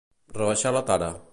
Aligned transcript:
Rebaixar 0.37 0.73
la 0.77 0.83
tara. 0.89 1.15